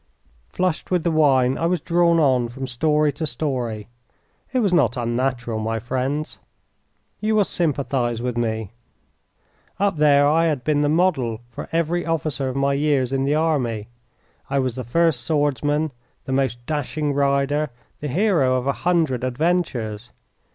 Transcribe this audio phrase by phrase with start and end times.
[0.49, 3.87] Flushed with the wine, I was drawn on from story to story.
[4.51, 6.39] It was not unnatural, my friends.
[7.19, 8.71] You will sympathise with me.
[9.79, 13.35] Up there I had been the model for every officer of my years in the
[13.35, 13.89] army.
[14.49, 15.91] I was the first swordsman,
[16.25, 20.09] the most dashing rider, the hero of a hundred adventures.